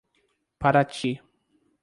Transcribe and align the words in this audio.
Paraty 0.59 1.11